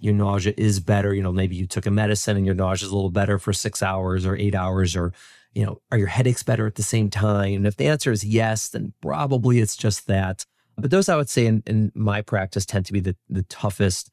[0.00, 1.14] your nausea is better.
[1.14, 3.52] You know, maybe you took a medicine and your nausea is a little better for
[3.52, 5.12] six hours or eight hours, or,
[5.54, 7.54] you know, are your headaches better at the same time?
[7.54, 10.46] And if the answer is yes, then probably it's just that.
[10.76, 14.10] But those I would say in, in my practice tend to be the, the toughest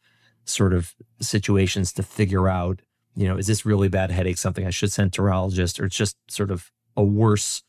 [0.49, 2.81] sort of situations to figure out,
[3.15, 5.85] you know, is this really bad headache something I should send to a neurologist or
[5.85, 7.63] it's just sort of a worse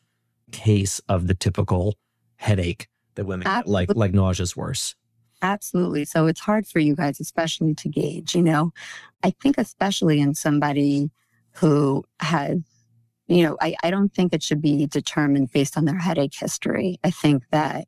[0.53, 1.97] case of the typical
[2.37, 4.95] headache that women like like nausea is worse.
[5.43, 6.05] Absolutely.
[6.05, 8.73] So it's hard for you guys, especially to gauge, you know.
[9.23, 11.11] I think, especially in somebody
[11.53, 12.59] who has,
[13.27, 16.99] you know, I, I don't think it should be determined based on their headache history.
[17.05, 17.87] I think that,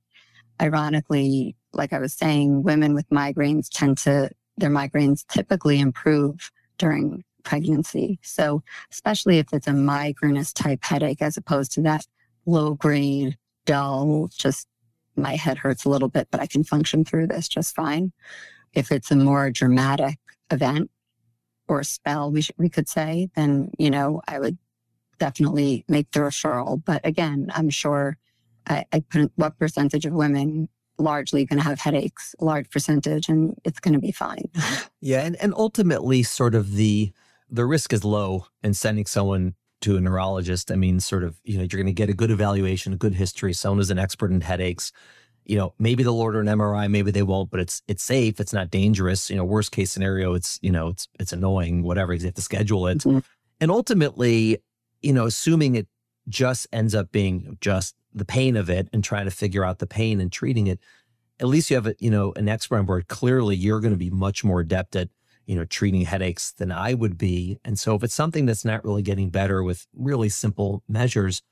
[0.60, 7.24] ironically, like I was saying, women with migraines tend to, their migraines typically improve during
[7.42, 8.18] pregnancy.
[8.22, 12.06] So, especially if it's a migrainous type headache, as opposed to that
[12.46, 14.66] low grade, dull, just
[15.16, 18.12] my head hurts a little bit, but I can function through this just fine.
[18.72, 20.18] If it's a more dramatic
[20.50, 20.90] event
[21.68, 24.58] or spell, we, we could say, then, you know, I would
[25.18, 26.82] definitely make the referral.
[26.84, 28.16] But again, I'm sure
[28.66, 29.02] I, I
[29.36, 30.68] what percentage of women
[31.00, 34.44] largely going to have headaches, a large percentage, and it's going to be fine.
[35.02, 35.22] Yeah.
[35.22, 37.10] And, and ultimately, sort of the,
[37.48, 41.56] the risk is low in sending someone to a neurologist, I mean, sort of, you
[41.56, 43.52] know, you're going to get a good evaluation, a good history.
[43.52, 44.92] Someone who's an expert in headaches.
[45.46, 48.40] You know, maybe they'll order an MRI, maybe they won't, but it's it's safe.
[48.40, 49.30] It's not dangerous.
[49.30, 52.12] You know, worst case scenario, it's you know, it's it's annoying, whatever.
[52.12, 53.20] You have to schedule it, mm-hmm.
[53.58, 54.58] and ultimately,
[55.00, 55.88] you know, assuming it
[56.28, 59.86] just ends up being just the pain of it and trying to figure out the
[59.86, 60.80] pain and treating it,
[61.38, 63.08] at least you have a you know an expert on board.
[63.08, 65.08] Clearly, you're going to be much more adept at
[65.50, 67.58] you know, treating headaches than I would be.
[67.64, 71.42] And so if it's something that's not really getting better with really simple measures,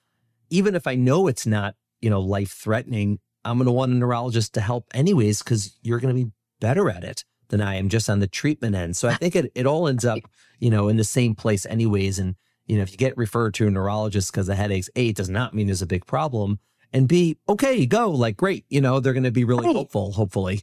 [0.51, 3.97] even if I know it's not, you know, life threatening, I'm going to want a
[3.97, 7.89] neurologist to help anyways, because you're going to be better at it than I am
[7.89, 8.97] just on the treatment end.
[8.97, 10.21] So I think it, it all ends up,
[10.61, 12.21] you know, in the same place anyways.
[12.21, 12.37] And,
[12.69, 15.31] you know, if you get referred to a neurologist because of headaches, A, it does
[15.31, 16.61] not mean there's a big problem.
[16.93, 18.65] And B, okay, go, like, great.
[18.69, 19.75] You know, they're going to be really right.
[19.77, 20.63] hopeful, hopefully.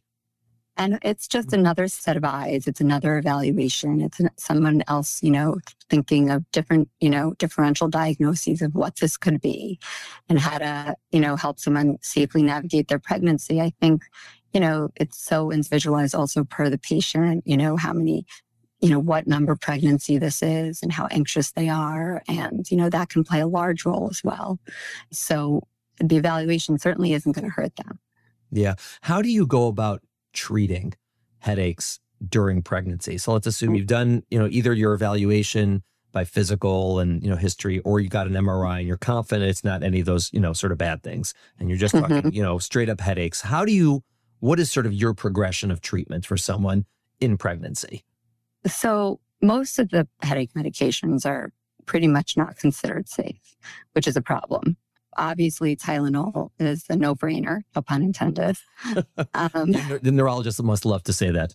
[0.77, 2.67] And it's just another set of eyes.
[2.67, 4.01] It's another evaluation.
[4.01, 5.57] It's someone else, you know,
[5.89, 9.79] thinking of different, you know, differential diagnoses of what this could be
[10.27, 13.61] and how to, you know, help someone safely navigate their pregnancy.
[13.61, 14.03] I think,
[14.53, 18.25] you know, it's so individualized also per the patient, you know, how many,
[18.85, 22.21] you know, what number pregnancy this is and how anxious they are.
[22.27, 24.59] And, you know, that can play a large role as well.
[25.11, 25.63] So
[25.99, 27.99] the evaluation certainly isn't going to hurt them.
[28.51, 28.75] Yeah.
[29.01, 30.01] How do you go about
[30.33, 30.93] treating
[31.39, 33.17] headaches during pregnancy.
[33.17, 33.77] So let's assume mm.
[33.77, 38.09] you've done, you know, either your evaluation by physical and, you know, history, or you
[38.09, 40.77] got an MRI and you're confident it's not any of those, you know, sort of
[40.77, 41.33] bad things.
[41.59, 42.29] And you're just talking, mm-hmm.
[42.29, 43.41] you know, straight up headaches.
[43.41, 44.03] How do you,
[44.39, 46.85] what is sort of your progression of treatment for someone
[47.19, 48.05] in pregnancy?
[48.67, 51.51] So most of the headache medications are
[51.85, 53.55] pretty much not considered safe,
[53.93, 54.77] which is a problem
[55.17, 58.57] obviously Tylenol is a no-brainer, no pun intended.
[59.33, 61.53] Um, the neurologist must love to say that.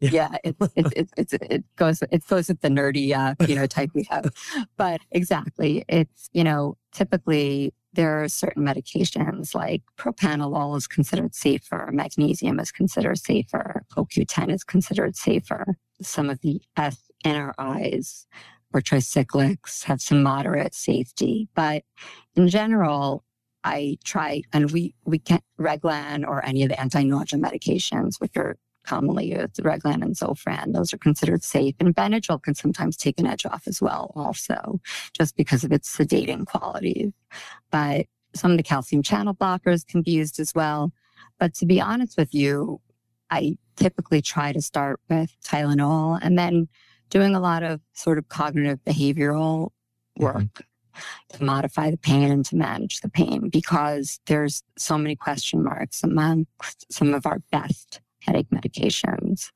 [0.00, 3.66] Yeah, yeah it, it, it, it, goes it goes with the nerdy uh, you know
[3.66, 4.32] type we have,
[4.76, 11.90] but exactly, it's you know typically there are certain medications like propanolol is considered safer,
[11.92, 15.76] magnesium is considered safer, CoQ10 is considered safer.
[16.02, 18.26] Some of the SNRIs
[18.72, 21.48] or tricyclics have some moderate safety.
[21.54, 21.84] But
[22.36, 23.24] in general,
[23.64, 28.56] I try, and we, we can't, Reglan or any of the anti-nausea medications, which are
[28.84, 31.74] commonly used, Reglan and Zofran, those are considered safe.
[31.80, 34.80] And Benadryl can sometimes take an edge off as well, also,
[35.12, 37.12] just because of its sedating qualities.
[37.70, 40.92] But some of the calcium channel blockers can be used as well.
[41.38, 42.80] But to be honest with you,
[43.30, 46.68] I typically try to start with Tylenol and then
[47.08, 49.70] doing a lot of sort of cognitive behavioral
[50.16, 51.36] work mm-hmm.
[51.36, 56.04] to modify the pain and to manage the pain because there's so many question marks
[56.04, 56.46] among
[56.90, 59.50] some of our best headache medications.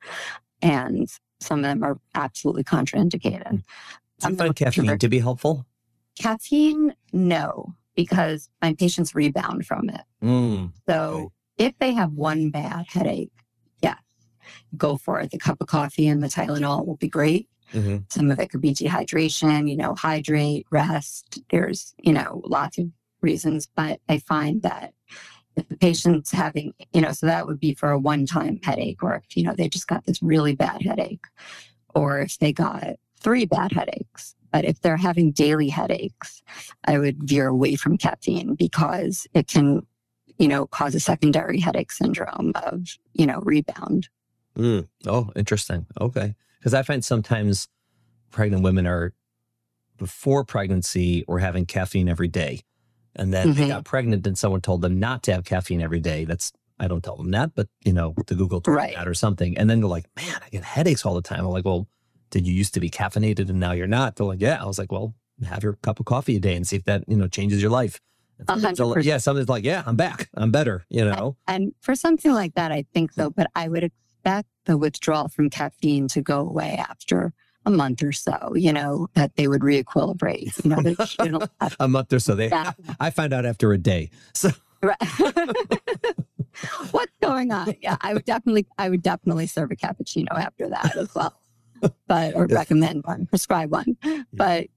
[0.61, 1.07] And
[1.39, 3.63] some of them are absolutely contraindicated.
[4.19, 5.65] Do you find caffeine to be helpful?
[6.19, 10.01] Caffeine, no, because my patients rebound from it.
[10.23, 11.67] Mm, so okay.
[11.67, 13.31] if they have one bad headache,
[14.77, 15.31] go for it.
[15.31, 17.49] The cup of coffee and the Tylenol will be great.
[17.73, 17.97] Mm-hmm.
[18.09, 21.41] Some of it could be dehydration, you know, hydrate, rest.
[21.49, 22.87] There's, you know, lots of
[23.21, 24.93] reasons, but I find that
[25.55, 29.01] if the patient's having, you know, so that would be for a one time headache,
[29.01, 31.25] or if, you know, they just got this really bad headache,
[31.93, 34.35] or if they got three bad headaches.
[34.51, 36.41] But if they're having daily headaches,
[36.85, 39.85] I would veer away from caffeine because it can,
[40.37, 44.07] you know, cause a secondary headache syndrome of, you know, rebound.
[44.57, 44.87] Mm.
[45.05, 45.85] Oh, interesting.
[45.99, 46.35] Okay.
[46.59, 47.67] Because I find sometimes
[48.31, 49.13] pregnant women are
[49.97, 52.61] before pregnancy or having caffeine every day.
[53.15, 53.61] And then mm-hmm.
[53.61, 56.25] they got pregnant and someone told them not to have caffeine every day.
[56.25, 58.95] That's I don't tell them that, but you know, the Google told right.
[58.95, 59.57] that or something.
[59.57, 61.39] And then they're like, man, I get headaches all the time.
[61.39, 61.87] I'm like, well,
[62.31, 64.17] did you used to be caffeinated and now you're not?
[64.17, 64.61] They're like, yeah.
[64.61, 65.15] I was like, well,
[65.45, 67.71] have your cup of coffee a day and see if that, you know, changes your
[67.71, 68.01] life.
[68.75, 70.29] So, yeah, something's like, yeah, I'm back.
[70.33, 71.37] I'm better, you know?
[71.47, 73.89] And for something like that, I think so, but I would
[74.25, 77.33] expect the withdrawal from caffeine to go away after
[77.65, 80.63] a month or so, you know, that they would reequilibrate.
[80.63, 81.47] You know,
[81.79, 82.35] a month or so.
[82.35, 82.73] They, yeah.
[82.99, 84.09] I find out after a day.
[84.33, 84.49] So.
[84.81, 84.97] Right.
[86.91, 87.75] What's going on?
[87.81, 91.39] Yeah, I would definitely, I would definitely serve a cappuccino after that as well,
[92.07, 93.97] but or recommend one, prescribe one.
[94.31, 94.67] But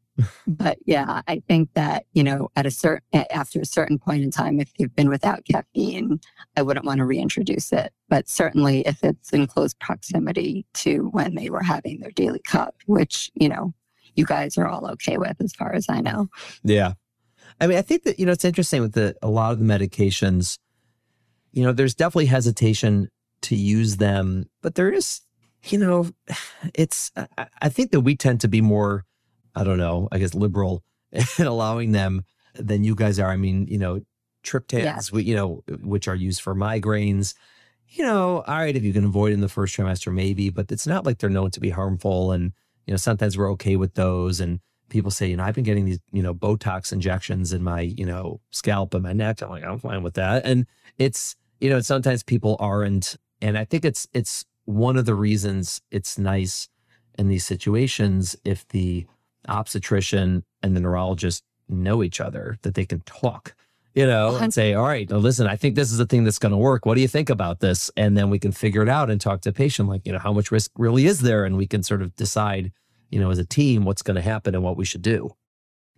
[0.46, 4.30] but yeah, I think that, you know, at a certain, after a certain point in
[4.30, 6.20] time, if you've been without caffeine,
[6.56, 7.92] I wouldn't want to reintroduce it.
[8.08, 12.74] But certainly if it's in close proximity to when they were having their daily cup,
[12.86, 13.74] which, you know,
[14.14, 16.28] you guys are all okay with as far as I know.
[16.64, 16.94] Yeah.
[17.60, 19.64] I mean, I think that, you know, it's interesting with the, a lot of the
[19.64, 20.58] medications,
[21.52, 23.08] you know, there's definitely hesitation
[23.42, 25.20] to use them, but there is,
[25.64, 26.10] you know,
[26.74, 29.04] it's, I, I think that we tend to be more,
[29.58, 33.30] I don't know, I guess liberal in allowing them than you guys are.
[33.30, 34.00] I mean, you know,
[34.44, 35.10] triptans, yes.
[35.12, 37.34] you know, which are used for migraines.
[37.88, 40.86] You know, all right, if you can avoid in the first trimester, maybe, but it's
[40.86, 42.30] not like they're known to be harmful.
[42.30, 42.52] And,
[42.86, 44.38] you know, sometimes we're okay with those.
[44.38, 47.80] And people say, you know, I've been getting these, you know, Botox injections in my,
[47.80, 49.42] you know, scalp and my neck.
[49.42, 50.44] I'm like, I'm fine with that.
[50.44, 50.66] And
[50.98, 53.16] it's, you know, sometimes people aren't.
[53.42, 56.68] And I think it's, it's one of the reasons it's nice
[57.18, 59.06] in these situations if the
[59.46, 63.54] obstetrician and the neurologist know each other, that they can talk,
[63.94, 66.52] you know, and say, all right, listen, I think this is the thing that's going
[66.52, 66.86] to work.
[66.86, 67.90] What do you think about this?
[67.96, 70.18] And then we can figure it out and talk to the patient, like, you know,
[70.18, 71.44] how much risk really is there?
[71.44, 72.72] And we can sort of decide,
[73.10, 75.34] you know, as a team, what's going to happen and what we should do.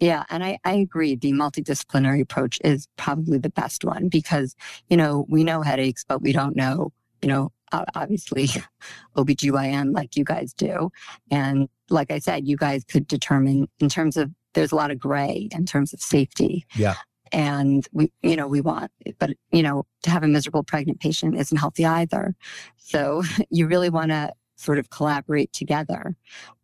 [0.00, 1.14] Yeah, and I, I agree.
[1.14, 4.57] The multidisciplinary approach is probably the best one because,
[4.88, 8.48] you know, we know headaches, but we don't know, you know, obviously
[9.16, 10.90] OBGYN like you guys do.
[11.30, 14.98] And like I said, you guys could determine in terms of there's a lot of
[14.98, 16.66] gray in terms of safety.
[16.74, 16.94] Yeah.
[17.33, 21.37] And we, you know, we want, but, you know, to have a miserable pregnant patient
[21.37, 22.35] isn't healthy either.
[22.76, 26.16] So you really want to sort of collaborate together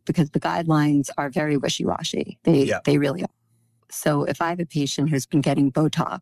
[0.05, 2.39] because the guidelines are very wishy washy.
[2.43, 2.81] They, yeah.
[2.85, 3.31] they really are.
[3.97, 6.21] So if I have a patient who's been getting Botox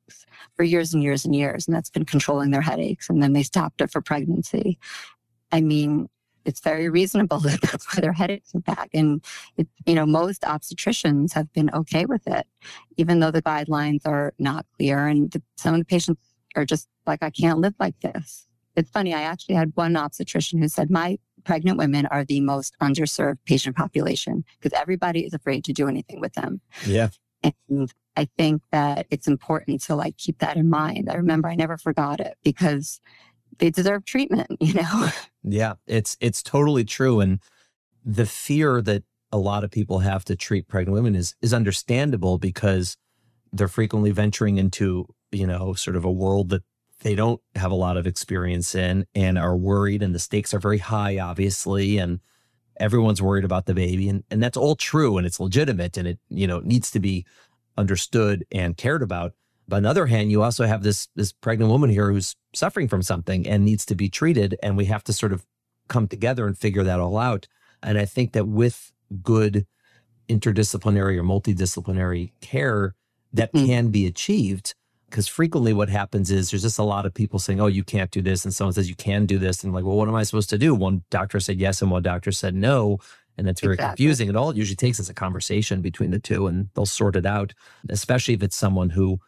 [0.56, 3.42] for years and years and years, and that's been controlling their headaches, and then they
[3.42, 4.78] stopped it for pregnancy,
[5.52, 6.08] I mean,
[6.44, 8.90] it's very reasonable that that's why their headaches are back.
[8.94, 9.24] And
[9.56, 12.46] it, you know, most obstetricians have been okay with it,
[12.96, 15.06] even though the guidelines are not clear.
[15.06, 16.20] And the, some of the patients
[16.56, 18.46] are just like, I can't live like this.
[18.76, 19.14] It's funny.
[19.14, 23.76] I actually had one obstetrician who said, my pregnant women are the most underserved patient
[23.76, 26.60] population because everybody is afraid to do anything with them.
[26.86, 27.10] Yeah.
[27.68, 31.10] And I think that it's important to like keep that in mind.
[31.10, 33.00] I remember I never forgot it because
[33.58, 35.08] they deserve treatment, you know?
[35.42, 37.20] Yeah, it's it's totally true.
[37.20, 37.40] And
[38.04, 42.38] the fear that a lot of people have to treat pregnant women is is understandable
[42.38, 42.96] because
[43.52, 46.62] they're frequently venturing into, you know, sort of a world that
[47.00, 50.58] they don't have a lot of experience in and are worried and the stakes are
[50.58, 51.98] very high, obviously.
[51.98, 52.20] And
[52.78, 54.08] everyone's worried about the baby.
[54.08, 57.24] And and that's all true and it's legitimate and it, you know, needs to be
[57.76, 59.32] understood and cared about.
[59.66, 62.88] But on the other hand, you also have this this pregnant woman here who's suffering
[62.88, 65.46] from something and needs to be treated, and we have to sort of
[65.88, 67.48] come together and figure that all out.
[67.82, 69.66] And I think that with good
[70.28, 72.94] interdisciplinary or multidisciplinary care,
[73.32, 73.66] that mm-hmm.
[73.66, 74.74] can be achieved
[75.14, 78.10] Because frequently what happens is there's just a lot of people saying, oh, you can't
[78.10, 78.44] do this.
[78.44, 79.62] And someone says, you can do this.
[79.62, 80.74] And like, well, what am I supposed to do?
[80.74, 82.98] One doctor said yes and one doctor said no.
[83.38, 83.90] And that's very exactly.
[83.90, 84.28] confusing.
[84.28, 87.26] And all it usually takes is a conversation between the two and they'll sort it
[87.26, 87.54] out,
[87.88, 89.20] especially if it's someone who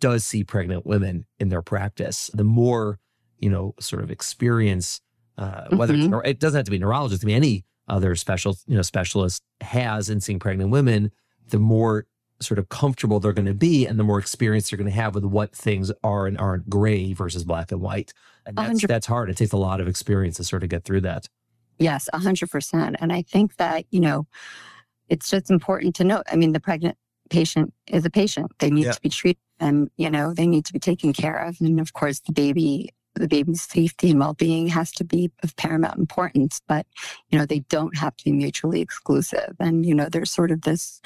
[0.00, 2.30] does see pregnant women in their practice.
[2.32, 2.98] The more,
[3.38, 5.02] you know, sort of experience,
[5.36, 6.26] uh, whether mm-hmm.
[6.26, 10.08] it doesn't have to be neurologist, I mean, any other special, you know, specialist has
[10.08, 11.12] in seeing pregnant women,
[11.48, 12.06] the more
[12.42, 15.14] sort of comfortable they're going to be and the more experience they're going to have
[15.14, 18.12] with what things are and aren't gray versus black and white.
[18.46, 19.30] And that's, that's hard.
[19.30, 21.28] It takes a lot of experience to sort of get through that.
[21.78, 22.96] Yes, 100%.
[23.00, 24.26] And I think that, you know,
[25.08, 26.24] it's just important to note.
[26.30, 26.96] I mean, the pregnant
[27.30, 28.52] patient is a patient.
[28.58, 28.92] They need yeah.
[28.92, 31.56] to be treated and, you know, they need to be taken care of.
[31.60, 35.98] And of course, the baby the baby's safety and well-being has to be of paramount
[35.98, 36.86] importance but
[37.30, 40.62] you know they don't have to be mutually exclusive and you know there's sort of
[40.62, 41.00] this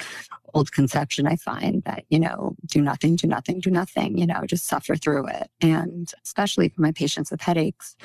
[0.54, 4.44] old conception i find that you know do nothing do nothing do nothing you know
[4.46, 7.96] just suffer through it and especially for my patients with headaches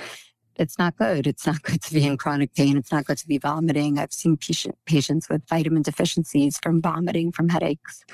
[0.57, 1.27] it's not good.
[1.27, 2.77] It's not good to be in chronic pain.
[2.77, 3.97] It's not good to be vomiting.
[3.97, 8.05] I've seen patient, patients with vitamin deficiencies from vomiting from headaches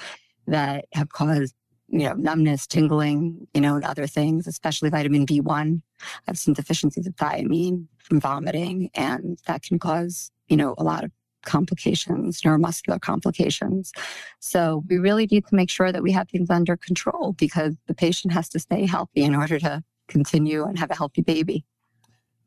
[0.47, 1.53] that have caused
[1.89, 5.81] you know, numbness, tingling, you know, and other things, especially vitamin B1.
[6.27, 11.03] I've seen deficiencies of thiamine from vomiting, and that can cause, you know, a lot
[11.03, 11.11] of
[11.45, 13.93] complications, neuromuscular complications.
[14.39, 17.93] So we really need to make sure that we have things under control because the
[17.93, 21.65] patient has to stay healthy in order to continue and have a healthy baby.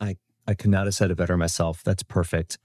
[0.01, 0.17] I,
[0.47, 1.83] I could not have said it better myself.
[1.83, 2.59] That's perfect.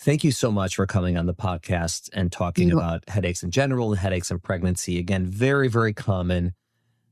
[0.00, 3.90] Thank you so much for coming on the podcast and talking about headaches in general
[3.90, 4.96] and headaches in pregnancy.
[4.96, 6.54] Again, very, very common,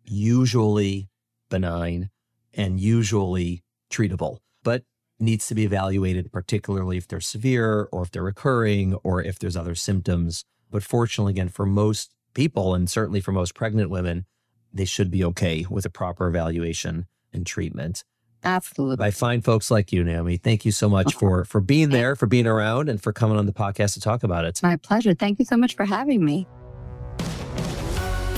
[0.05, 1.09] usually
[1.49, 2.11] benign,
[2.55, 4.85] and usually treatable, but
[5.19, 9.57] needs to be evaluated, particularly if they're severe or if they're recurring or if there's
[9.57, 10.45] other symptoms.
[10.71, 14.27] But fortunately, again, for most people and certainly for most pregnant women,
[14.73, 18.05] they should be okay with a proper evaluation and treatment.
[18.45, 19.05] Absolutely.
[19.05, 20.37] I find folks like you, Naomi.
[20.37, 23.47] Thank you so much for for being there, for being around, and for coming on
[23.47, 24.61] the podcast to talk about it.
[24.63, 25.15] My pleasure.
[25.15, 26.47] Thank you so much for having me.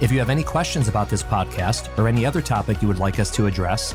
[0.00, 3.18] If you have any questions about this podcast or any other topic you would like
[3.18, 3.94] us to address,